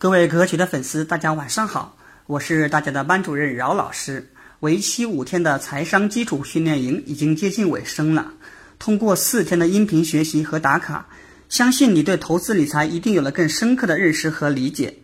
[0.00, 1.96] 各位格局的粉丝，大家晚上好，
[2.28, 4.30] 我是大家的班主任饶老师。
[4.60, 8.34] 为期五天的财商基础训练营已经接近尾声了。
[8.78, 11.08] 通过四天的音频学习和打卡，
[11.48, 14.98] 相信你对投资理财一定有了更深刻的认识和理解。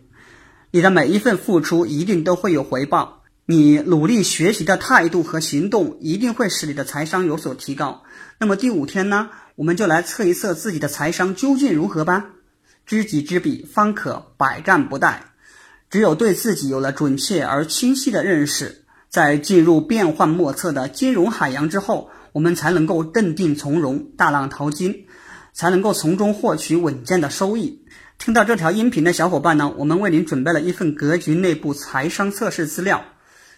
[0.71, 8.03] 你的每一份付出一定都会有回报，你努力学习的态度和行动一定会使你的财商有所提高。
[8.39, 12.27] 那么第五天呢，我们就来测一测自己的财商究竟如何吧。
[12.85, 15.15] 知己知彼，方可百战不殆。
[15.89, 25.05] 只有对自己有了准确而清晰的认识，在进入变幻莫测的金融海洋之后，我们才能够镇定从容、大浪淘金，
[25.53, 27.81] 才能够从中获取稳健的收益。
[28.17, 33.03] 听到这条音频的小伙伴呢，我们为您准备了一份格局内部财商测试资料。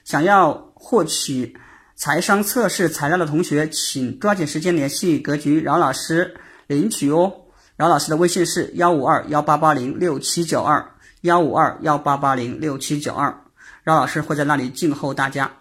[0.04, 1.58] 想要获取
[1.96, 6.36] 财商测试材料的同学，请抓紧时间联系格局饶老师
[6.68, 7.34] 领取哦。
[7.78, 13.44] 饶老师的微信是幺五二幺八八零六七九二幺五二幺八八零六七九二，
[13.84, 15.52] 饶老师会在那里静候大家。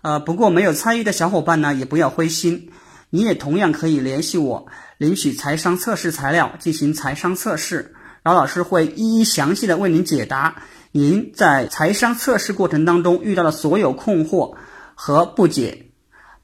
[0.00, 2.72] 呃，不过没有参与的小伙伴呢，也不要灰心，
[3.10, 4.66] 你也同样可以联系我
[4.98, 7.94] 领取财商测试材料进行财商测试，
[8.24, 14.56] 饶老师会一一详细的为您解答您在财商测试过程当中遇到的所有困惑
[14.96, 15.90] 和不解，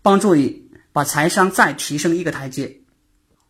[0.00, 2.82] 帮助你把财商再提升一个台阶。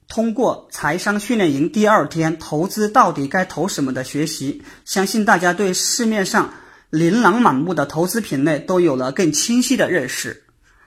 [0.09, 6.55] 通过财商训练营第二天投资到底该投什么的学习，相信大家对市面上
[6.89, 10.45] 琳琅满目的投资品类都有了更清晰的认识。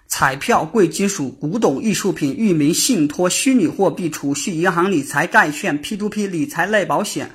[0.07, 7.31] 彩票、贵金属、古董艺术品、域名、信托、虚拟货币、储蓄银行理财、债券、P2P 理财类保险、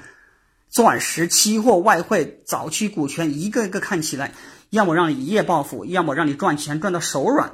[0.69, 4.35] 钻石、期货、外汇、早期股权，一个一个看起来，
[4.71, 7.53] 要么让你一夜暴富，要么让你赚钱赚到手软。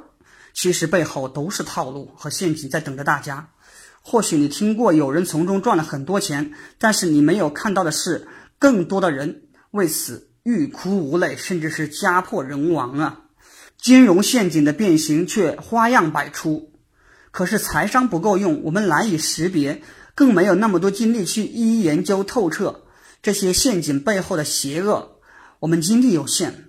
[0.53, 3.49] 其实背后都是套路和陷阱在等着大家。
[4.05, 8.27] 或许你听过有人从中赚了很多钱，但是你没有看到的是，
[8.59, 13.21] 更多的人为此欲哭无泪，甚至是家破人亡啊！
[13.77, 16.73] 金融陷阱的变形却花样百出，
[17.31, 19.81] 可是财商不够用，我们难以识别，
[20.15, 22.83] 更没有那么多精力去一一研究透彻
[23.21, 25.19] 这些陷阱背后的邪恶。
[25.59, 26.65] 我们精力有限，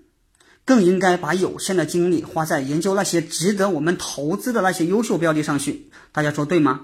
[0.65, 5.91] 更应该把有限的精力花在研究那些值得我们投资的那些优秀标的上去。
[6.12, 6.81] 大家说对吗？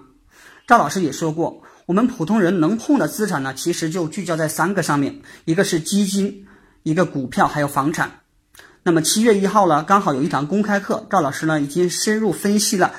[0.70, 6.46] 赵老师也说过，我们普通人能碰的资产呢，其实就聚焦在三个上面，一个是基金，
[6.84, 8.20] 一个股票，还有房产。
[8.84, 12.94] 那么七月一号呢，刚好有一堂公开课，赵老师呢已经深入分析了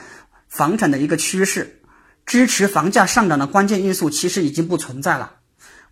[0.50, 1.80] 房产的一个趋势，
[2.26, 5.36] 支持房价上涨的关键因素其实已经不存在了。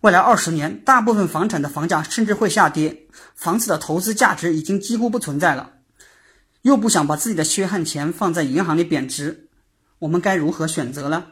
[0.02, 5.70] 未来二十年，大部分房产的房价甚至会下跌，房子的投资价值已经几乎不存在了。
[6.60, 9.48] 又不想把自己的血汗钱放在银行里贬值，
[9.98, 11.24] 我们该如何选择呢？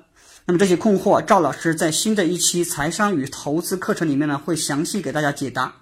[0.48, 5.74] 那么这些困惑，赵老师在新的一期财商与投资课程里面呢，会详细给大家解答。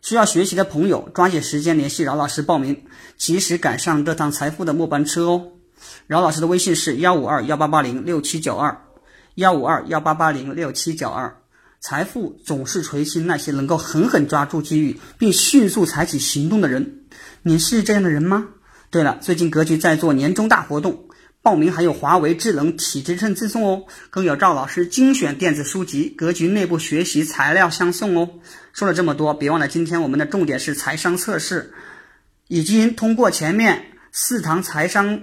[0.00, 2.84] 需要学习的朋友，抓紧时间联系饶老师报名，
[3.16, 5.52] 及时赶上这趟财富的末班车哦。
[6.08, 8.76] 饶老师的微信是幺五二幺八八零六七九二，
[9.36, 11.36] 幺五二幺八八零六七九二。
[11.80, 17.04] 财富总是垂青那些能够狠狠抓住机遇，并迅速采取行动的人。
[17.44, 18.48] 你是这样的人吗？
[18.90, 21.04] 对了，最近格局在做年终大活动。
[21.42, 28.30] 报名还有华为智能体脂秤赠送哦，更有赵老师精选电子书籍、格局内部学习材料相送哦。
[28.72, 31.74] 说了这么多，别忘了今天我们的重点是财商测试。
[32.46, 35.22] 已经通过前面四堂财商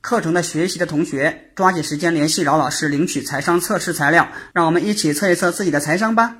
[0.00, 6.38] 课程的学习的同学，抓紧时间联系饶老师领取财商测试材料，让我们一起测一测自己的财商吧。